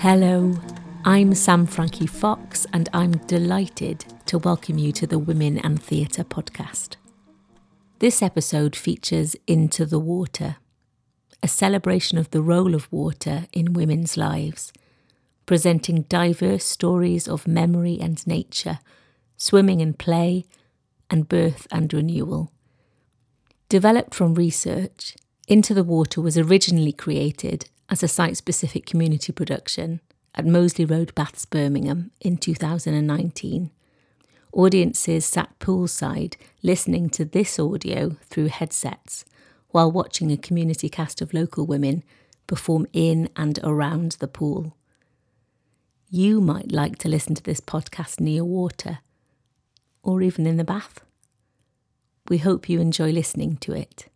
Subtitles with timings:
[0.00, 0.54] Hello,
[1.04, 6.24] I'm Sam Frankie Fox, and I'm delighted to welcome you to the Women and Theatre
[6.24, 6.96] podcast.
[7.98, 10.56] This episode features Into the Water,
[11.42, 14.72] a celebration of the role of water in women's lives,
[15.46, 18.80] presenting diverse stories of memory and nature,
[19.36, 20.44] swimming and play,
[21.10, 22.50] and birth and renewal.
[23.68, 30.00] Developed from research, Into the Water was originally created as a site specific community production
[30.34, 33.70] at Moseley Road, Baths, Birmingham in 2019.
[34.52, 39.24] Audiences sat poolside listening to this audio through headsets
[39.70, 42.02] while watching a community cast of local women
[42.46, 44.76] perform in and around the pool.
[46.10, 49.00] You might like to listen to this podcast near water
[50.02, 51.00] or even in the bath.
[52.28, 54.06] We hope you enjoy listening to it,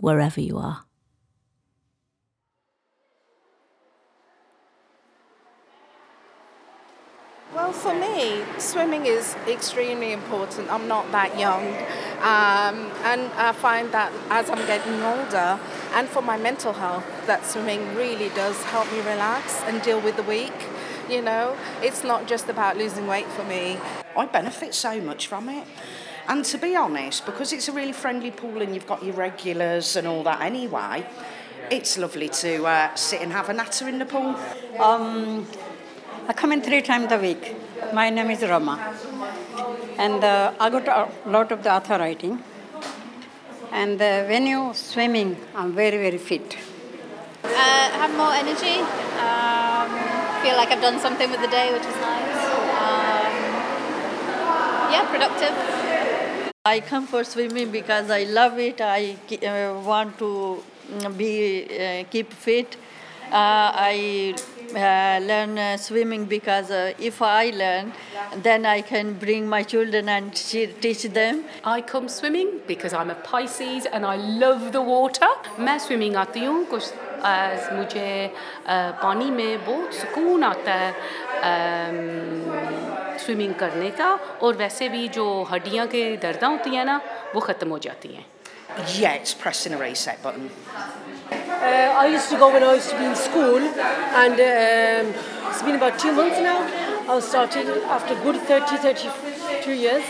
[0.00, 0.84] wherever you are.
[7.68, 10.72] Well, for me, swimming is extremely important.
[10.72, 11.66] I'm not that young.
[12.20, 15.60] Um, and I find that as I'm getting older,
[15.92, 20.16] and for my mental health, that swimming really does help me relax and deal with
[20.16, 20.54] the week.
[21.10, 23.76] You know, it's not just about losing weight for me.
[24.16, 25.66] I benefit so much from it.
[26.26, 29.94] And to be honest, because it's a really friendly pool and you've got your regulars
[29.94, 31.06] and all that anyway,
[31.70, 34.34] it's lovely to uh, sit and have a natter in the pool.
[34.80, 35.46] Um,
[36.30, 37.56] I come in three times a week.
[37.94, 38.74] My name is Rama.
[39.96, 42.44] And uh, I got a lot of the author writing.
[43.72, 46.58] And uh, when you swimming, I'm very, very fit.
[47.42, 48.76] Uh, have more energy.
[49.24, 49.88] Um,
[50.42, 52.44] feel like I've done something with the day, which is nice.
[52.84, 53.32] Um,
[54.92, 56.52] yeah, productive.
[56.66, 58.82] I come for swimming because I love it.
[58.82, 60.62] I uh, want to
[61.16, 62.76] be uh, keep fit.
[63.32, 64.34] Uh, I
[64.75, 67.93] uh, learn uh, swimming because uh, if I learn,
[68.41, 71.43] then I can bring my children and teach them.
[71.63, 75.29] I come swimming because I'm a Pisces and I love the water.
[75.59, 76.91] मैं swimming आती हूँ कुछ
[77.73, 78.31] मुझे
[79.01, 80.91] पानी में बहुत सुकून आता है
[83.23, 84.13] स्विमिंग करने का
[84.43, 87.01] और वैसे भी जो हड्डियाँ के दर्द होती हैं ना
[87.35, 88.25] वो ख़त्म हो जाती हैं
[88.99, 90.49] Yeah, it's pressing a reset button.
[91.57, 93.59] Uh, I used to go when I used to be in school,
[94.21, 95.05] and um,
[95.49, 96.59] it's been about two months now.
[97.09, 100.03] I started after good 30, 32 years.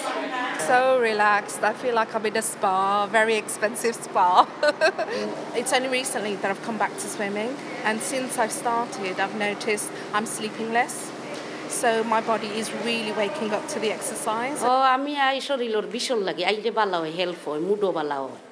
[0.67, 1.61] So relaxed.
[1.61, 4.47] I feel like I'm in a spa, very expensive spa.
[5.55, 7.51] it's only recently that I've come back to swimming,
[7.83, 11.11] and since I've started, I've noticed I'm sleeping less.
[11.69, 14.59] So my body is really waking up to the exercise.
[14.71, 18.46] Oh, আমি I শরীরের ভীষণ লাগে আইলে ভালো হয় help হয় মুডও ভালো হয়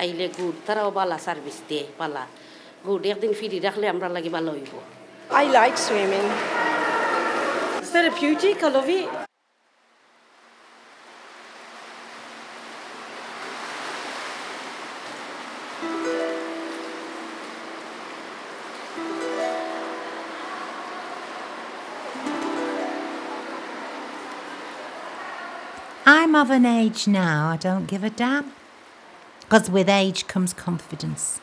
[0.00, 2.24] আইলে গুড তারাও বালা সার্ভিস দিয়ে পালা
[2.86, 4.74] গুড একদিন ফিরি রাখলে আমরা লাগে ভালো হইব
[5.30, 6.28] I like swimming.
[7.78, 9.08] It's therapeutic, I love it.
[26.06, 28.52] I'm of an age now, I don't give a damn.
[29.53, 31.39] Because with age comes confidence.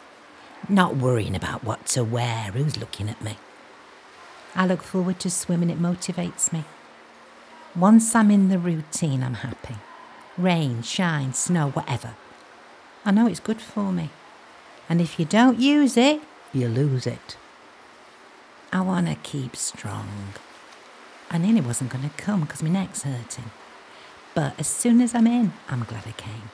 [0.69, 3.37] Not worrying about what to wear, who's looking at me.
[4.53, 6.65] I look forward to swimming, it motivates me.
[7.76, 9.76] Once I'm in the routine, I'm happy.
[10.37, 12.16] Rain, shine, snow, whatever.
[13.04, 14.10] I know it's good for me.
[14.88, 16.21] And if you don't use it,
[16.53, 17.37] you lose it.
[18.72, 20.34] I want to keep strong.
[21.31, 23.53] I nearly wasn't going to come because my neck's hurting.
[24.34, 26.50] But as soon as I'm in, I'm glad I came.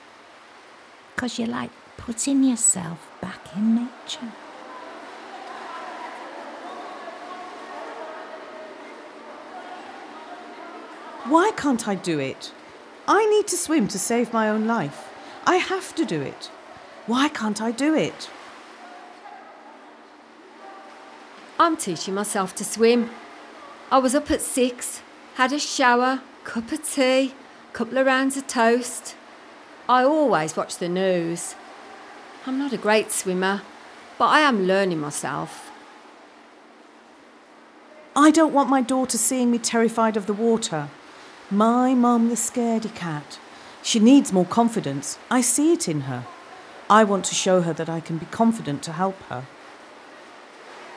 [1.17, 4.31] Because you're like putting yourself back in nature.
[11.25, 12.53] Why can't I do it?
[13.09, 15.09] I need to swim to save my own life.
[15.47, 16.51] I have to do it.
[17.07, 18.29] Why can't I do it?
[21.59, 23.09] I'm teaching myself to swim.
[23.91, 25.01] I was up at six,
[25.37, 27.33] had a shower, cup of tea,
[27.73, 29.17] couple of rounds of toast.
[29.89, 31.55] I always watch the news.
[32.45, 33.63] I'm not a great swimmer,
[34.19, 35.71] but I am learning myself.
[38.17, 40.89] I don't want my daughter seeing me terrified of the water.
[41.51, 43.39] My mum, the scaredy cat.
[43.83, 45.19] She needs more confidence.
[45.31, 46.27] I see it in her.
[46.91, 49.45] I want to show her that I can be confident to help her.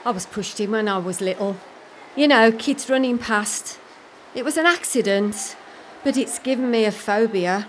[0.03, 1.57] I was pushed in when I was little.
[2.15, 3.77] You know, kids running past.
[4.33, 5.55] It was an accident,
[6.03, 7.67] but it's given me a phobia.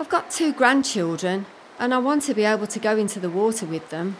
[0.00, 1.44] I've got two grandchildren,
[1.78, 4.16] and I want to be able to go into the water with them.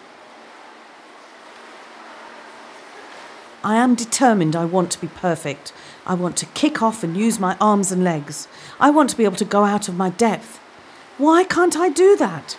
[3.65, 5.73] I am determined I want to be perfect.
[6.06, 8.47] I want to kick off and use my arms and legs.
[8.79, 10.59] I want to be able to go out of my depth.
[11.17, 12.59] Why can't I do that?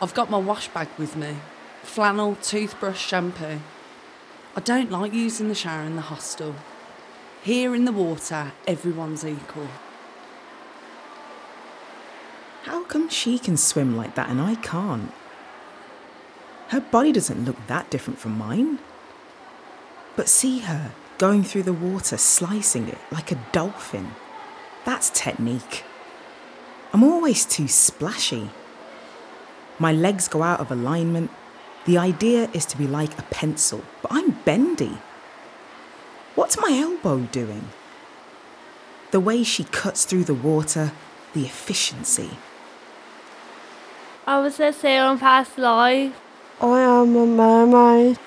[0.00, 1.38] I've got my wash bag with me
[1.82, 3.58] flannel, toothbrush, shampoo.
[4.54, 6.54] I don't like using the shower in the hostel.
[7.42, 9.68] Here in the water, everyone's equal.
[12.62, 15.12] How come she can swim like that and I can't?
[16.68, 18.78] Her body doesn't look that different from mine.
[20.16, 24.12] But see her going through the water, slicing it like a dolphin.
[24.84, 25.84] That's technique.
[26.92, 28.50] I'm always too splashy.
[29.78, 31.30] My legs go out of alignment.
[31.84, 34.98] The idea is to be like a pencil, but I'm bendy.
[36.34, 37.68] What's my elbow doing?
[39.10, 40.92] The way she cuts through the water,
[41.32, 42.30] the efficiency.
[44.28, 46.12] I was a sailor past life.
[46.60, 48.18] I am a mermaid.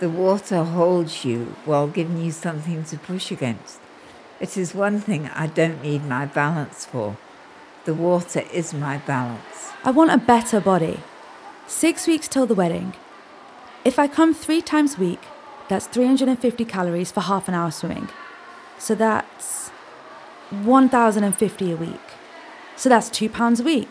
[0.00, 3.78] The water holds you while giving you something to push against.
[4.40, 7.18] It is one thing I don't need my balance for.
[7.84, 9.72] The water is my balance.
[9.84, 11.00] I want a better body.
[11.66, 12.94] Six weeks till the wedding.
[13.84, 15.20] If I come three times a week,
[15.68, 18.08] that's 350 calories for half an hour swimming.
[18.78, 19.68] So that's
[20.48, 22.06] 1,050 a week.
[22.76, 23.90] So that's two pounds a week.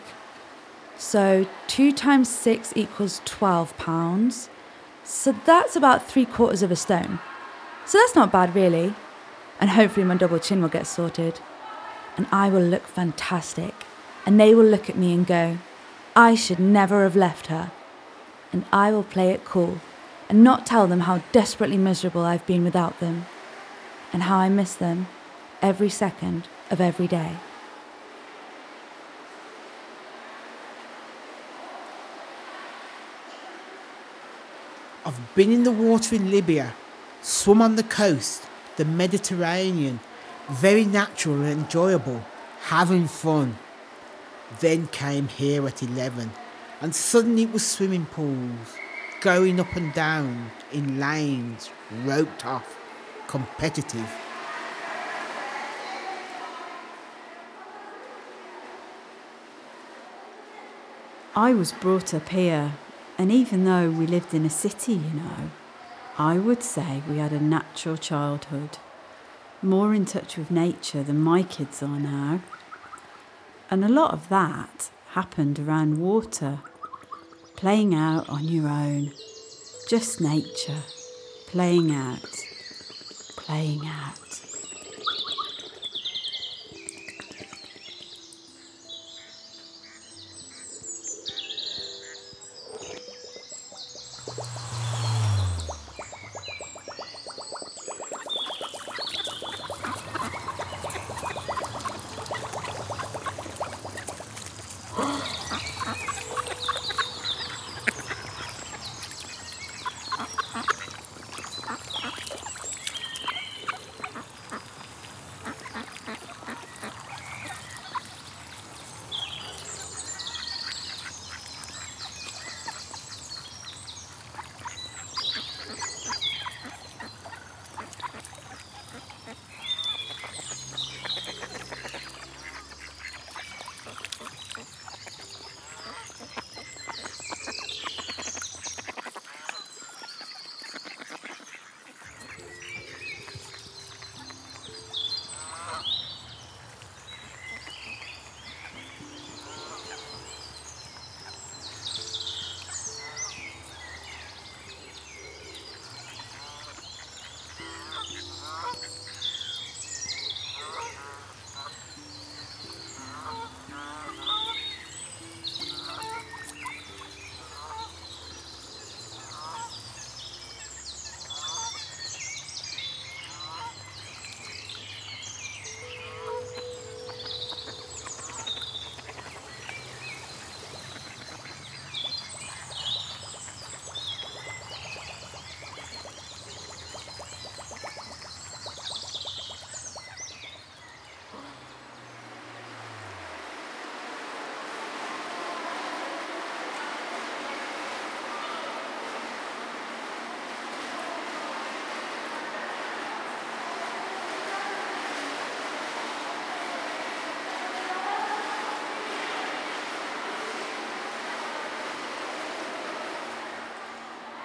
[0.96, 4.48] So two times six equals 12 pounds.
[5.02, 7.18] So that's about three quarters of a stone.
[7.86, 8.94] So that's not bad, really.
[9.60, 11.40] And hopefully, my double chin will get sorted.
[12.16, 13.74] And I will look fantastic.
[14.24, 15.58] And they will look at me and go,
[16.16, 17.70] I should never have left her.
[18.52, 19.80] And I will play it cool
[20.28, 23.26] and not tell them how desperately miserable I've been without them
[24.12, 25.08] and how I miss them
[25.60, 27.32] every second of every day.
[35.06, 36.74] I've been in the water in Libya,
[37.20, 38.42] swum on the coast,
[38.76, 40.00] the Mediterranean,
[40.48, 42.24] very natural and enjoyable,
[42.62, 43.58] having fun.
[44.60, 46.30] Then came here at 11,
[46.80, 48.78] and suddenly it was swimming pools,
[49.20, 51.68] going up and down in lanes,
[52.04, 52.78] roped off,
[53.26, 54.10] competitive.
[61.36, 62.72] I was brought up here,
[63.18, 65.50] and even though we lived in a city, you know,
[66.18, 68.78] I would say we had a natural childhood,
[69.62, 72.40] more in touch with nature than my kids are now.
[73.70, 76.60] And a lot of that happened around water,
[77.56, 79.12] playing out on your own,
[79.88, 80.82] just nature,
[81.46, 82.44] playing out,
[83.36, 84.23] playing out.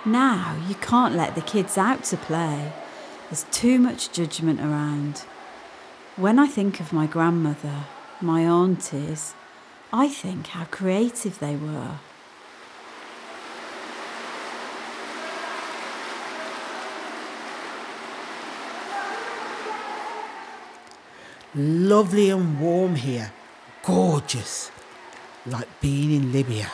[0.09, 2.73] Now you can't let the kids out to play.
[3.29, 5.19] There's too much judgment around.
[6.15, 7.85] When I think of my grandmother,
[8.19, 9.35] my aunties,
[9.93, 11.99] I think how creative they were.
[21.53, 23.31] Lovely and warm here.
[23.83, 24.71] Gorgeous.
[25.45, 26.71] Like being in Libya.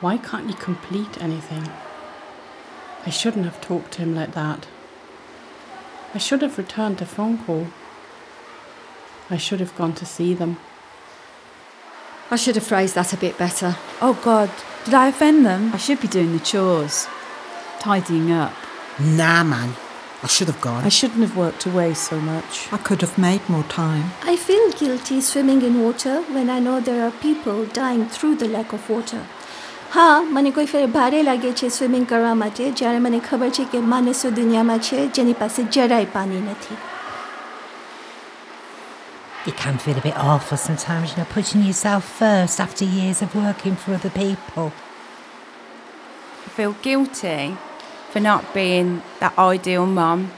[0.00, 1.68] Why can't you complete anything?
[3.06, 4.66] I shouldn't have talked to him like that.
[6.14, 7.68] I should have returned the phone call.
[9.30, 10.58] I should have gone to see them.
[12.30, 13.76] I should have phrased that a bit better.
[14.02, 14.50] Oh God,
[14.84, 15.72] did I offend them?
[15.72, 17.06] I should be doing the chores,
[17.78, 18.52] tidying up.
[18.98, 19.74] Nah, man.
[20.22, 20.84] I should have gone.
[20.84, 22.72] I shouldn't have worked away so much.
[22.72, 24.10] I could have made more time.
[24.22, 28.48] I feel guilty swimming in water when I know there are people dying through the
[28.48, 29.26] lack of water.
[29.95, 33.79] હા મને કોઈ ફેર ભારે લાગે છે swimming કરવા માટે જ્યારે મને ખબર છે કે
[33.79, 36.77] માણસો દુનિયામાં છે જેની પાસે જરાય પાણી નથી
[39.47, 43.33] You can feel a bit awful sometimes, you know, putting yourself first after years of
[43.33, 44.71] working for other people.
[46.45, 47.57] I feel guilty
[48.11, 50.31] for not being that ideal mum.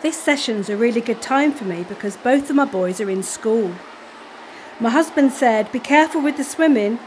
[0.00, 3.24] This session's a really good time for me because both of my boys are in
[3.24, 3.74] school.
[4.78, 7.00] My husband said, Be careful with the swimming.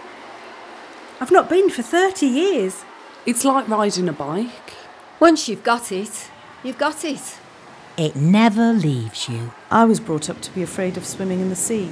[1.21, 2.83] I've not been for 30 years.
[3.25, 4.74] It's like riding a bike.
[5.21, 6.29] Once you've got it,
[6.63, 7.39] you've got it.
[7.95, 9.53] It never leaves you.
[9.69, 11.91] I was brought up to be afraid of swimming in the sea.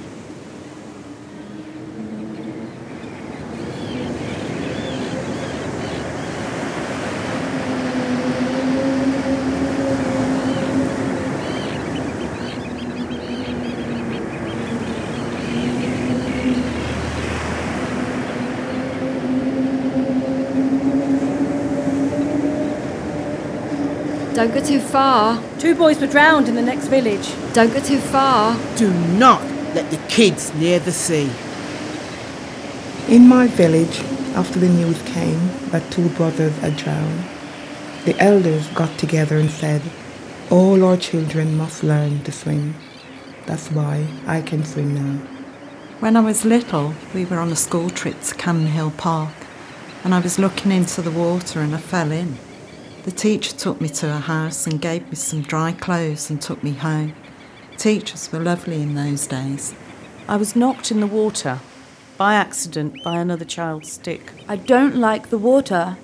[24.40, 25.38] Don't go too far.
[25.58, 27.28] Two boys were drowned in the next village.
[27.52, 28.58] Don't go too far.
[28.74, 29.42] Do not
[29.74, 31.30] let the kids near the sea.
[33.06, 34.00] In my village,
[34.34, 37.24] after the news came that two brothers had drowned,
[38.06, 39.82] the elders got together and said,
[40.48, 42.76] All our children must learn to swim.
[43.44, 45.18] That's why I can swim now.
[45.98, 49.34] When I was little, we were on a school trip to Cannon Hill Park,
[50.02, 52.38] and I was looking into the water and I fell in.
[53.04, 56.62] The teacher took me to a house and gave me some dry clothes and took
[56.62, 57.14] me home.
[57.78, 59.74] Teachers were lovely in those days.
[60.28, 61.60] I was knocked in the water
[62.18, 64.32] by accident by another child's stick.
[64.46, 65.96] I don't like the water.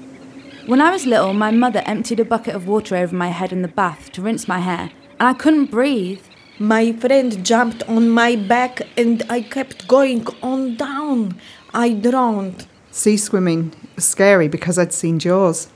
[0.65, 3.61] When I was little, my mother emptied a bucket of water over my head in
[3.61, 6.23] the bath to rinse my hair, and I couldn't breathe.
[6.59, 11.38] My friend jumped on my back and I kept going on down.
[11.75, 12.67] I drowned.
[12.91, 15.69] Sea swimming was scary because I'd seen Jaws.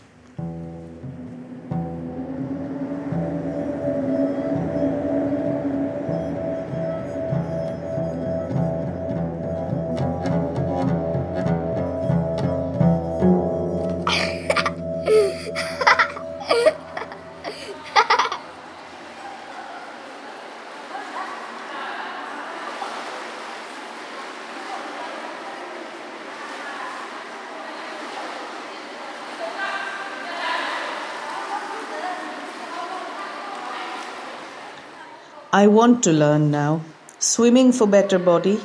[35.80, 36.72] Want to learn now.
[37.18, 38.56] Swimming for better body.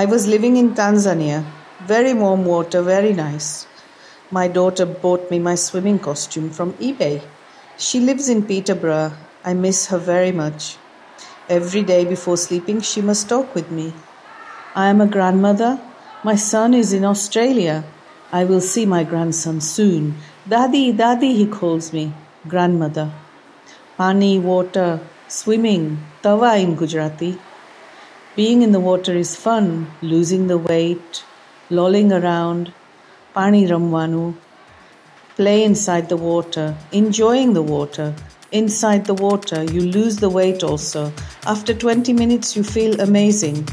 [0.00, 1.38] I was living in Tanzania.
[1.90, 3.66] Very warm water, very nice.
[4.30, 7.22] My daughter bought me my swimming costume from eBay.
[7.78, 9.12] She lives in Peterborough.
[9.42, 10.76] I miss her very much.
[11.48, 13.86] Every day before sleeping, she must talk with me.
[14.74, 15.72] I am a grandmother.
[16.30, 17.84] My son is in Australia.
[18.40, 20.16] I will see my grandson soon.
[20.46, 22.12] Dadi, Dadi, he calls me.
[22.46, 23.10] Grandmother.
[23.96, 24.90] Pani, water,
[25.28, 27.38] swimming, tawa in Gujarati.
[28.34, 31.24] Being in the water is fun, losing the weight,
[31.70, 32.72] lolling around,
[33.34, 34.34] pani ramwanu,
[35.36, 38.14] play inside the water, enjoying the water.
[38.50, 41.12] Inside the water, you lose the weight also.
[41.46, 43.68] After 20 minutes, you feel amazing.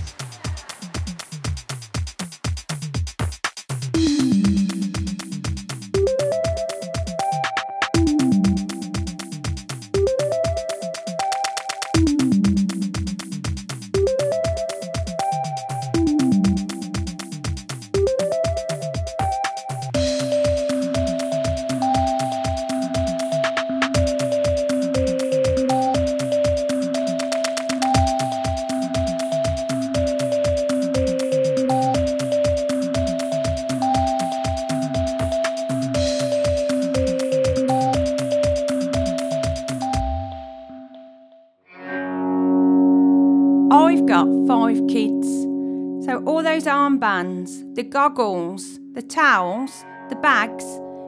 [47.00, 50.64] Armbands, the goggles, the towels, the bags,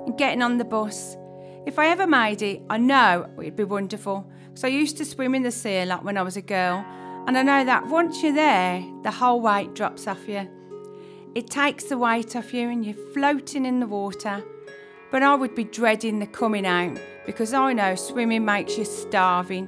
[0.06, 1.17] and getting on the bus.
[1.65, 4.29] If I ever made it, I know it'd be wonderful.
[4.46, 6.84] Because I used to swim in the sea a lot when I was a girl,
[7.27, 10.48] and I know that once you're there, the whole weight drops off you.
[11.36, 14.44] It takes the weight off you, and you're floating in the water.
[15.12, 19.67] But I would be dreading the coming out because I know swimming makes you starving,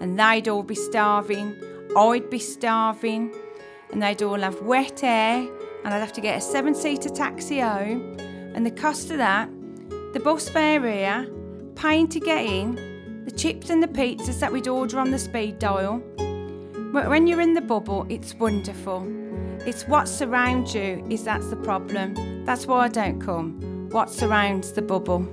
[0.00, 1.56] and they'd all be starving,
[1.96, 3.32] I'd be starving,
[3.90, 5.46] and they'd all have wet hair,
[5.86, 8.16] and I'd have to get a seven seater taxi home.
[8.54, 9.48] And the cost of that,
[10.14, 11.30] the bus fare here,
[11.76, 15.60] paying to get in, the chips and the pizzas that we'd order on the speed
[15.60, 16.02] dial.
[16.92, 19.06] But when you're in the bubble, it's wonderful.
[19.64, 22.44] It's what surrounds you is that's the problem.
[22.44, 23.88] That's why I don't come.
[23.90, 25.24] What surrounds the bubble.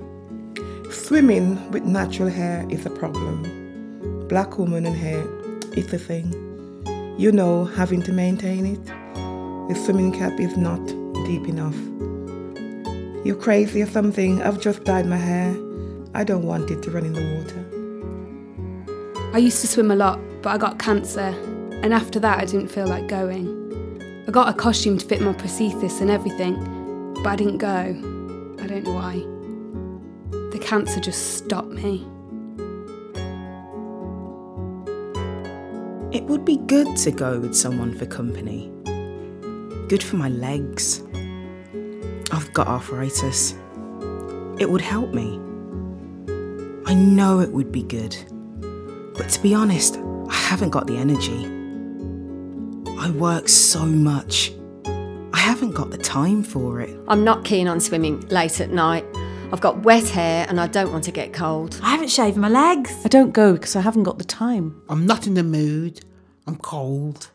[0.88, 4.28] Swimming with natural hair is a problem.
[4.28, 5.26] Black woman and hair
[5.72, 6.32] is a thing.
[7.18, 9.03] You know, having to maintain it.
[9.68, 10.84] The swimming cap is not
[11.26, 11.76] deep enough.
[13.24, 14.42] You're crazy or something?
[14.42, 15.56] I've just dyed my hair.
[16.12, 17.64] I don't want it to run in the water.
[19.32, 21.34] I used to swim a lot, but I got cancer,
[21.82, 23.48] and after that, I didn't feel like going.
[24.28, 26.54] I got a costume to fit my prosthesis and everything,
[27.22, 27.68] but I didn't go.
[28.62, 29.24] I don't know why.
[30.50, 32.06] The cancer just stopped me.
[36.12, 38.73] It would be good to go with someone for company.
[39.94, 41.04] Good for my legs.
[42.32, 43.54] I've got arthritis.
[44.58, 45.38] It would help me.
[46.84, 48.16] I know it would be good.
[49.16, 49.96] But to be honest,
[50.28, 51.44] I haven't got the energy.
[52.98, 54.52] I work so much.
[54.84, 56.98] I haven't got the time for it.
[57.06, 59.04] I'm not keen on swimming late at night.
[59.52, 61.78] I've got wet hair and I don't want to get cold.
[61.84, 62.92] I haven't shaved my legs.
[63.04, 64.82] I don't go because I haven't got the time.
[64.88, 66.04] I'm not in the mood.
[66.48, 67.30] I'm cold.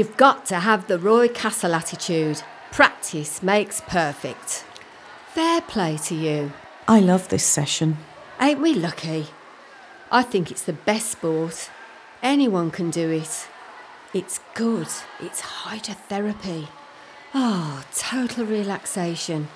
[0.00, 2.42] You've got to have the Roy Castle attitude.
[2.72, 4.64] Practice makes perfect.
[5.34, 6.54] Fair play to you.
[6.88, 7.98] I love this session.
[8.40, 9.26] Ain't we lucky?
[10.10, 11.68] I think it's the best sport.
[12.22, 13.46] Anyone can do it.
[14.14, 14.88] It's good.
[15.20, 16.68] It's hydrotherapy.
[17.34, 19.48] Oh, total relaxation.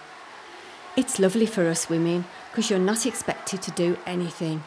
[0.95, 4.63] It's lovely for us women because you're not expected to do anything.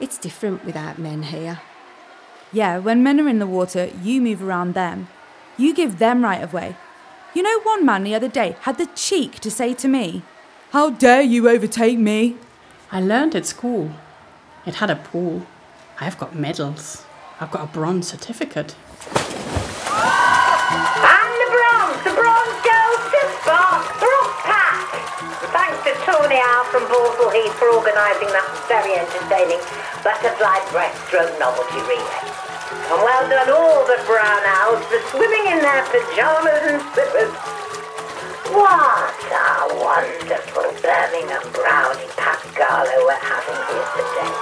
[0.00, 1.62] It's different without men here.
[2.52, 5.06] Yeah, when men are in the water, you move around them.
[5.56, 6.76] You give them right of way.
[7.32, 10.22] You know, one man the other day had the cheek to say to me,
[10.70, 12.36] How dare you overtake me?
[12.90, 13.92] I learned at school.
[14.66, 15.46] It had a pool.
[16.00, 17.04] I've got medals.
[17.40, 18.74] I've got a bronze certificate.
[19.94, 24.90] And the bronze, the bronze goes to Spark Thrust Pack.
[25.54, 29.62] Thanks to Tawny Owl from Balsall Heath for organising that very entertaining
[30.02, 32.29] butterfly breaststroke novelty relay.
[32.70, 37.34] And well done all the brown owls for swimming in their pyjamas and slippers.
[38.54, 44.32] What a wonderful Birmingham brownie pack gala we're having here today.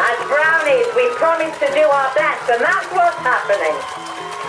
[0.00, 3.76] As brownies, we promised to do our best, and that's what's happening.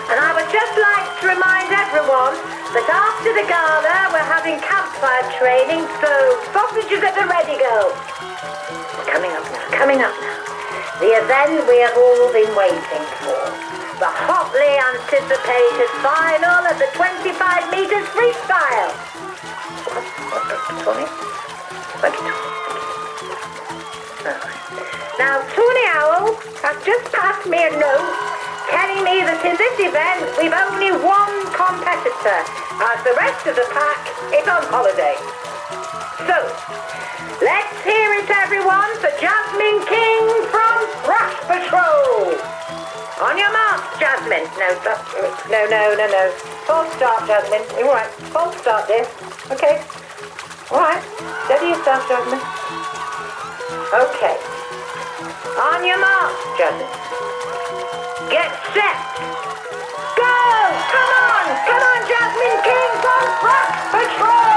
[0.07, 2.39] And I would just like to remind everyone
[2.71, 6.11] that after the gala, we're having campfire training, so
[6.55, 7.91] sausages at the ready go.
[9.11, 10.38] Coming up now, coming up now.
[10.99, 13.39] The event we have all been waiting for.
[14.03, 17.39] The hotly anticipated final of the 25
[17.71, 18.91] metres freestyle.
[20.83, 21.07] Tawny?
[25.15, 26.35] Now, Tawny Owl
[26.67, 28.11] has just passed me a note
[28.67, 32.39] telling me that in this event we've only one competitor,
[32.83, 34.03] as the rest of the pack
[34.35, 35.15] is on holiday.
[36.27, 36.37] So,
[37.41, 42.35] let's hear it everyone for Jasmine King from Thrush Patrol.
[43.19, 44.47] On your marks, Jasmine.
[44.57, 44.99] No, stop.
[45.51, 46.31] No, no, no, no.
[46.63, 47.63] False start, Jasmine.
[47.83, 48.09] All right.
[48.31, 49.05] False start, dear.
[49.51, 49.83] Okay.
[50.71, 51.03] All right.
[51.45, 52.43] Steady yourself, Jasmine.
[53.91, 54.35] Okay.
[55.59, 56.91] On your marks, Jasmine.
[58.31, 58.97] Get set.
[60.15, 60.35] Go!
[60.91, 61.45] Come on!
[61.67, 64.48] Come on, Jasmine King from Thrush Patrol!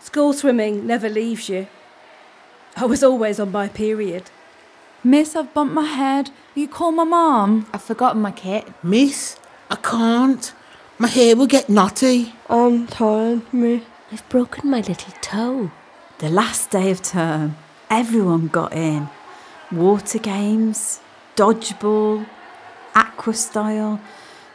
[0.00, 1.68] School swimming never leaves you.
[2.76, 4.30] I was always on my period.
[5.02, 6.30] Miss, I've bumped my head.
[6.54, 7.66] Will you call my mom?
[7.72, 8.68] I've forgotten my kit.
[8.82, 9.36] Miss,
[9.70, 10.52] I can't.
[10.98, 12.34] My hair will get knotty.
[12.48, 13.82] I'm tired, me.
[14.12, 15.70] I've broken my little toe.
[16.18, 17.56] The last day of term,
[17.88, 19.08] everyone got in.
[19.72, 21.00] Water games,
[21.36, 22.26] dodgeball,
[22.94, 24.00] aqua style,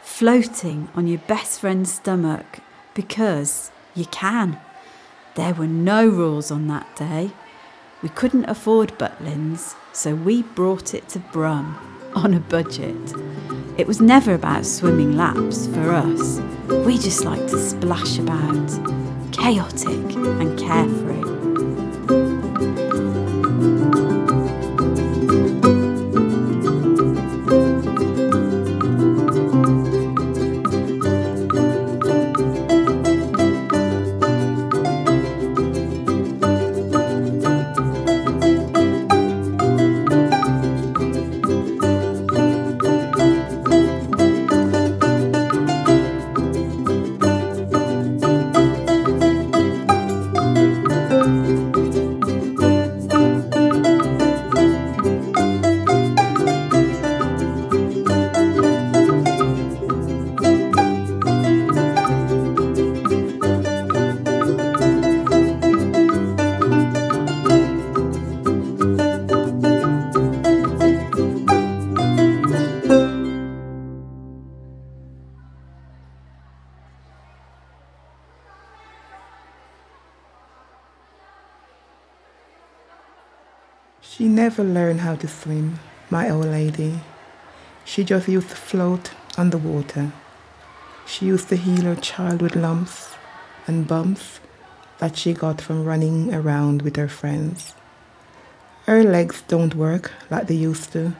[0.02, 2.60] floating on your best friend's stomach
[2.94, 4.60] because you can.
[5.34, 7.32] There were no rules on that day.
[8.06, 11.76] We couldn't afford Butlins, so we brought it to Brum
[12.14, 12.94] on a budget.
[13.78, 16.38] It was never about swimming laps for us.
[16.86, 18.70] We just liked to splash about,
[19.32, 21.16] chaotic and carefree.
[84.16, 87.00] She never learned how to swim, my old lady.
[87.84, 90.10] She just used to float on the water.
[91.04, 93.10] She used to heal her child with lumps
[93.66, 94.40] and bumps
[95.00, 97.74] that she got from running around with her friends.
[98.86, 101.12] Her legs don't work like they used to.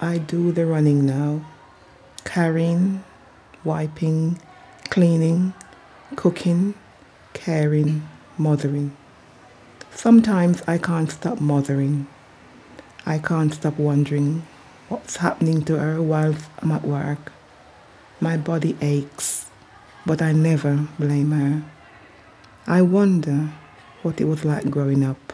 [0.00, 1.44] I do the running now.
[2.22, 3.02] Carrying,
[3.64, 4.38] wiping,
[4.88, 5.52] cleaning,
[6.14, 6.74] cooking,
[7.32, 8.96] caring, mothering.
[9.90, 12.06] Sometimes I can't stop mothering.
[13.06, 14.46] I can't stop wondering
[14.88, 17.32] what's happening to her while I'm at work.
[18.20, 19.46] My body aches,
[20.04, 21.62] but I never blame her.
[22.66, 23.50] I wonder
[24.02, 25.32] what it was like growing up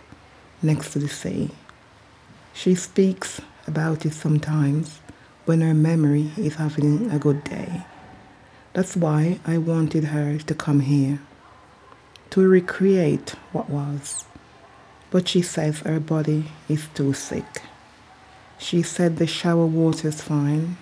[0.63, 1.51] next to the sea.
[2.53, 5.01] She speaks about it sometimes
[5.45, 7.85] when her memory is having a good day.
[8.73, 11.21] That's why I wanted her to come here
[12.31, 14.25] to recreate what was.
[15.11, 17.62] But she says her body is too sick.
[18.59, 20.77] She said the shower water's fine,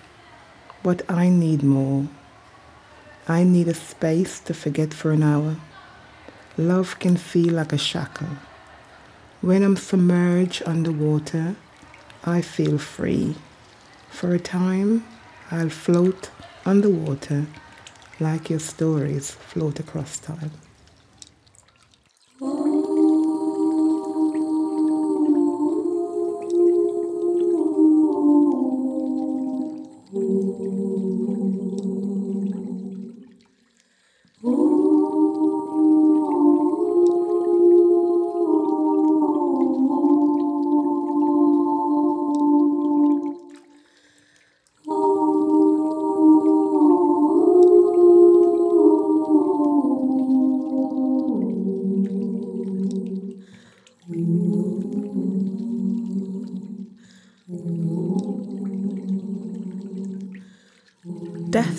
[0.81, 2.07] but I need more.
[3.27, 5.57] I need a space to forget for an hour.
[6.57, 8.37] Love can feel like a shackle.
[9.41, 11.55] When I'm submerged underwater,
[12.23, 13.35] I feel free.
[14.09, 15.05] For a time,
[15.51, 16.29] I'll float
[16.65, 17.45] underwater
[18.19, 20.51] like your stories float across time.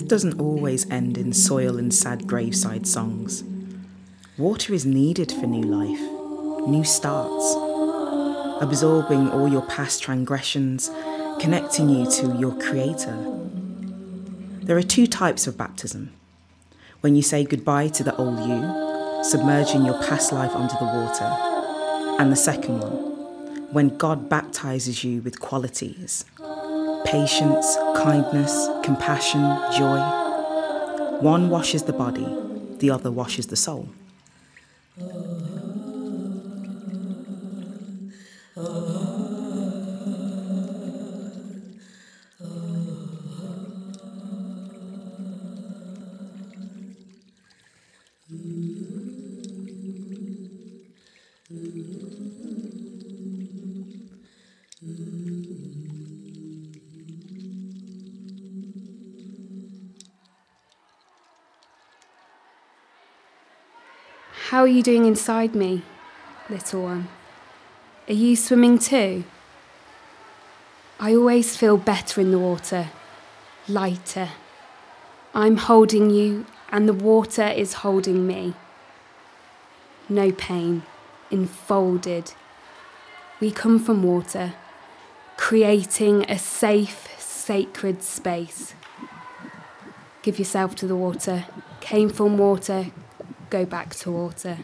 [0.07, 3.43] Doesn't always end in soil and sad graveside songs.
[4.37, 5.99] Water is needed for new life,
[6.65, 7.53] new starts,
[8.61, 10.89] absorbing all your past transgressions,
[11.41, 13.17] connecting you to your Creator.
[14.61, 16.13] There are two types of baptism
[17.01, 22.17] when you say goodbye to the old you, submerging your past life under the water,
[22.17, 26.23] and the second one, when God baptizes you with qualities
[27.07, 29.39] patience, kindness, compassion,
[29.77, 29.97] joy.
[31.21, 32.27] One washes the body,
[32.79, 33.87] the other washes the soul.
[64.67, 65.81] Are you doing inside me,
[66.49, 67.07] little one?
[68.09, 69.23] Are you swimming too?
[70.99, 72.89] I always feel better in the water,
[73.69, 74.29] lighter.
[75.33, 78.55] I'm holding you, and the water is holding me.
[80.09, 80.83] No pain,
[81.31, 82.33] enfolded.
[83.39, 84.53] We come from water,
[85.37, 88.73] creating a safe, sacred space.
[90.23, 91.45] Give yourself to the water.
[91.79, 92.87] Came from water,
[93.49, 94.57] go back to water.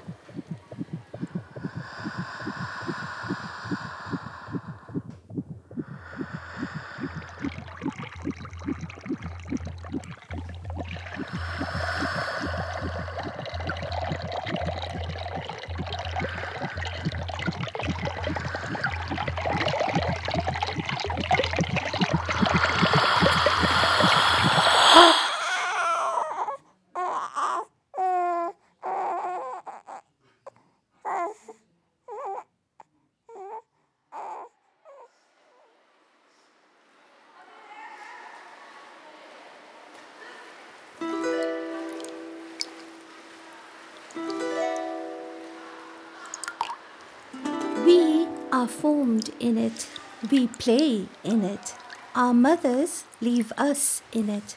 [48.63, 49.87] Are formed in it.
[50.31, 51.75] We play in it.
[52.15, 54.55] Our mothers leave us in it.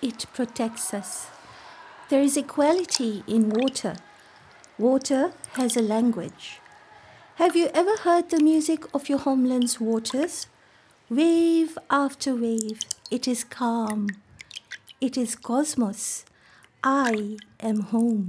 [0.00, 1.26] It protects us.
[2.08, 3.96] There is equality in water.
[4.78, 6.60] Water has a language.
[7.34, 10.46] Have you ever heard the music of your homeland's waters?
[11.10, 14.06] Wave after wave, it is calm.
[15.00, 16.24] It is cosmos.
[16.84, 18.28] I am home.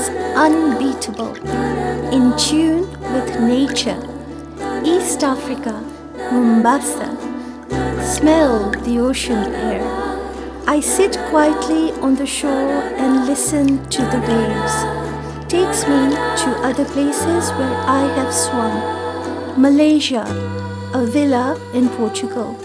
[0.00, 1.34] Is unbeatable,
[2.16, 4.00] in tune with nature.
[4.84, 5.74] East Africa,
[6.32, 7.10] Mombasa.
[8.16, 9.82] Smell the ocean air.
[10.66, 14.76] I sit quietly on the shore and listen to the waves.
[15.52, 16.00] Takes me
[16.42, 18.74] to other places where I have swum.
[19.60, 20.24] Malaysia,
[20.94, 22.56] a villa in Portugal.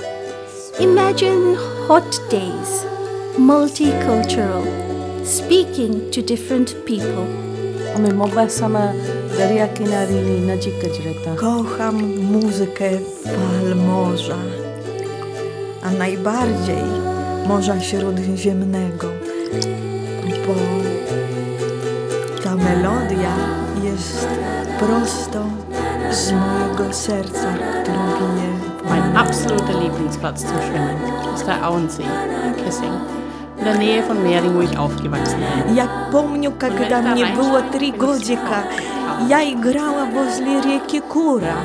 [0.79, 1.55] Imagine
[1.87, 2.71] hot days,
[3.37, 4.63] multicultural,
[5.25, 7.25] speaking to different people.
[7.95, 8.93] Ами могла сама
[9.37, 11.35] дарија кинарини на джика директа.
[11.35, 11.97] Kocham
[12.31, 14.37] muzykę fal morza,
[15.83, 16.85] a najbardziej
[17.47, 19.07] Morza Śródziemnego,
[20.45, 20.55] bo
[22.43, 23.33] ta melodia
[23.83, 24.27] jest
[24.79, 25.45] prosto
[26.11, 28.49] z mojego serca, którą bije.
[28.89, 30.97] Mein absoluter Lieblingsplatz zum Schwimmen
[31.35, 33.24] ist der Auensee in Kissing.
[33.57, 35.75] in der Nähe von Mering, wo ich aufgewachsen bin.
[35.75, 38.63] Я помню, когда мне было три годика,
[39.27, 41.55] я играла возле реки Кура.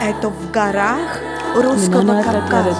[0.00, 1.20] Это в горах
[1.54, 2.72] русского Кавказа.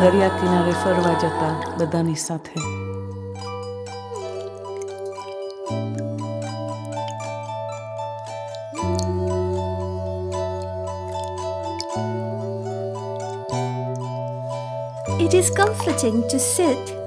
[15.20, 17.01] It is comforting to sit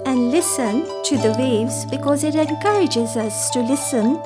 [0.46, 4.22] listen to the waves because it encourages us to listen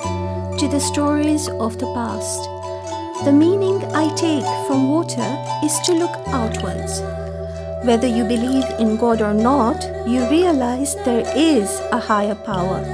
[0.58, 2.42] to the stories of the past.
[3.24, 5.30] The meaning I take from water
[5.64, 7.00] is to look outwards.
[7.86, 12.84] Whether you believe in God or not, you realize there is a higher power.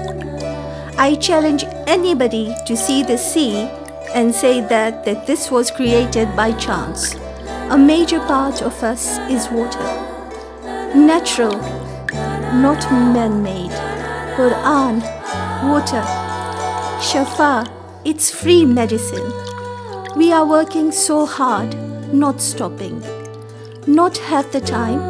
[0.97, 3.69] I challenge anybody to see the sea
[4.15, 7.17] and say that, that this was created by chance.
[7.71, 10.07] A major part of us is water
[10.97, 11.55] natural,
[12.62, 13.71] not man made.
[14.37, 15.01] Quran,
[15.69, 16.03] water,
[17.01, 17.71] Shafa,
[18.05, 19.31] it's free medicine.
[20.16, 21.77] We are working so hard,
[22.12, 23.03] not stopping,
[23.87, 25.01] not half the time.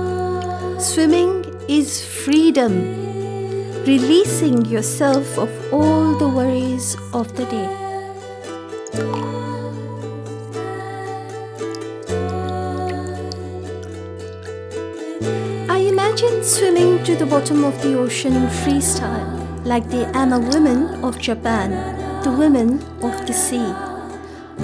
[0.80, 2.72] Swimming is freedom,
[3.84, 7.85] releasing yourself of all the worries of the day.
[16.46, 19.26] Swimming to the bottom of the ocean in freestyle,
[19.66, 21.72] like the Ama women of Japan,
[22.22, 23.74] the women of the sea.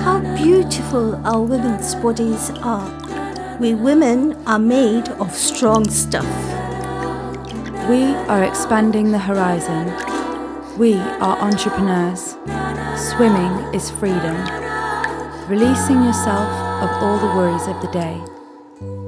[0.01, 3.59] How beautiful our women's bodies are.
[3.59, 6.33] We women are made of strong stuff.
[7.88, 9.87] We are expanding the horizon.
[10.79, 12.37] We are entrepreneurs.
[13.11, 14.37] Swimming is freedom.
[15.49, 16.49] Releasing yourself
[16.81, 18.23] of all the worries of the day.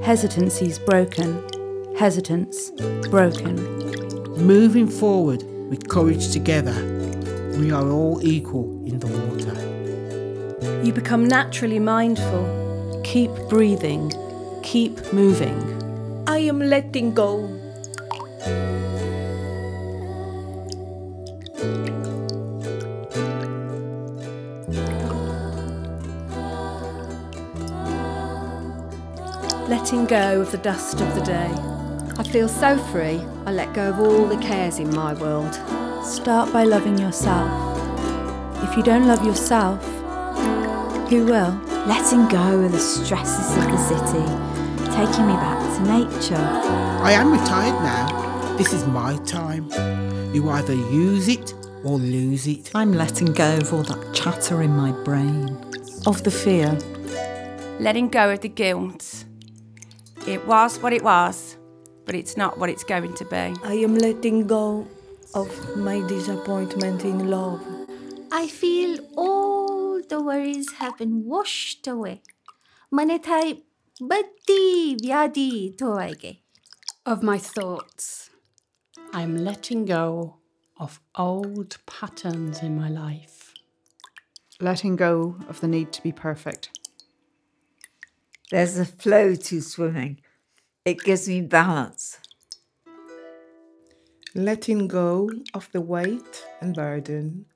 [0.05, 1.54] Hesitancy's broken.
[1.97, 2.71] Hesitance
[3.09, 3.55] broken.
[4.37, 6.75] Moving forward with courage together,
[7.57, 10.83] we are all equal in the water.
[10.85, 13.01] You become naturally mindful.
[13.05, 14.13] Keep breathing.
[14.65, 16.25] Keep moving.
[16.27, 17.49] I am letting go.
[29.69, 31.74] Letting go of the dust of the day.
[32.17, 35.53] I feel so free, I let go of all the cares in my world.
[36.05, 37.51] Start by loving yourself.
[38.63, 39.85] If you don't love yourself,
[41.11, 41.61] who will?
[41.87, 44.25] Letting go of the stresses of the city,
[44.95, 46.37] taking me back to nature.
[47.03, 48.57] I am retired now.
[48.59, 49.69] This is my time.
[50.33, 52.71] You either use it or lose it.
[52.77, 55.59] I'm letting go of all that chatter in my brain.
[56.07, 56.79] Of the fear.
[57.81, 59.25] Letting go of the guilt.
[60.29, 61.54] It was what it was,
[62.05, 63.55] but it's not what it's going to be.
[63.65, 64.87] I am letting go
[65.35, 67.61] of my disappointment in love.
[68.31, 72.23] I feel all the worries have been washed away.
[72.93, 73.63] Manetai
[74.01, 76.39] badi vyadi toage.
[77.07, 78.31] Of my thoughts,
[79.13, 80.37] I'm letting go
[80.79, 83.53] of old patterns in my life.
[84.61, 86.71] Letting go of the need to be perfect.
[88.51, 90.21] There's a flow to swimming.
[90.85, 92.19] It gives me balance.
[94.35, 97.47] Letting go of the weight and burden,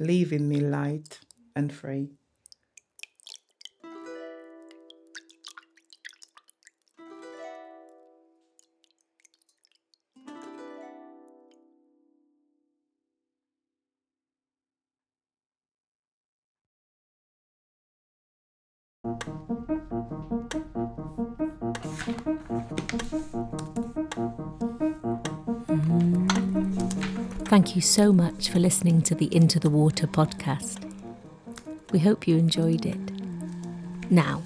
[0.00, 1.20] leaving me light
[1.54, 2.17] and free.
[27.68, 30.90] Thank you so much for listening to the Into the Water podcast.
[31.92, 33.12] We hope you enjoyed it.
[34.10, 34.42] Now,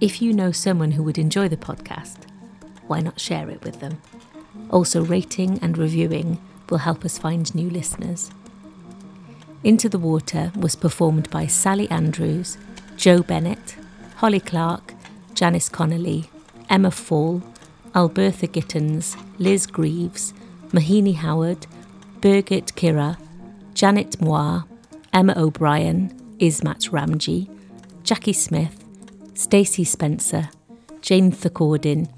[0.00, 2.18] if you know someone who would enjoy the podcast,
[2.86, 4.00] why not share it with them?
[4.70, 6.38] Also, rating and reviewing
[6.70, 8.30] will help us find new listeners.
[9.64, 12.58] Into the Water was performed by Sally Andrews,
[12.96, 13.74] Jo Bennett,
[14.18, 14.94] Holly Clark,
[15.34, 16.30] Janice Connolly,
[16.70, 17.42] Emma Fall,
[17.92, 20.32] Albertha Gittens, Liz Greaves,
[20.68, 21.66] Mohini Howard,
[22.22, 23.18] Birgit Kehrer,
[23.74, 24.64] Janet Moir,
[25.12, 26.08] Emma O'Brien,
[26.38, 27.50] Ismat Ramji,
[28.04, 28.84] Jaci Smith,
[29.34, 30.48] Stacey Spencer,
[31.00, 32.08] Jane Thakoordin,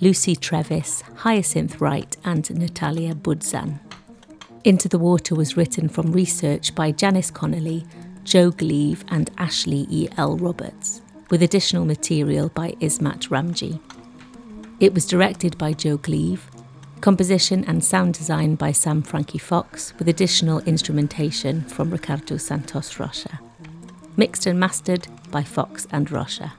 [0.00, 3.80] Lucy Trevis, Hyacinth Wright, and Natalia Budzan.
[4.64, 7.84] Into the Water was written from research by Janice Connolly,
[8.24, 10.08] Jo Gleave, and Ashlee E.
[10.16, 10.38] L.
[10.38, 13.78] Roberts, with additional material by Ismat Ramji.
[14.80, 16.40] It was directed by Jo Gleave,
[17.00, 23.40] composition and sound design by Sam Frankie Fox, with additional instrumentation from Ricardo Santos Rocha.
[24.16, 26.52] Mixed and mastered by Fox and Rocha.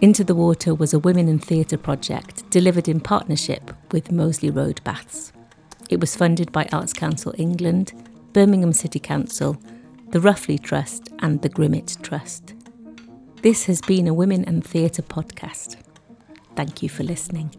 [0.00, 4.80] Into the Water was a women in theatre project delivered in partnership with Moseley Road
[4.84, 5.32] Baths.
[5.90, 7.92] It was funded by Arts Council England,
[8.32, 9.60] Birmingham City Council,
[10.10, 12.54] the Roughley Trust, and the Grimmitt Trust.
[13.42, 15.76] This has been a Women and Theatre podcast.
[16.54, 17.54] Thank you for listening.